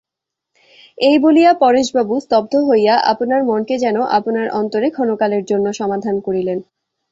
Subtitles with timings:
[0.97, 6.59] এই বলিয়া পরেশবাবু স্তব্ধ হইয়া আপনার মনকে যেন আপনার অন্তরে ক্ষণকালের জন্য সমাধান করিলেন।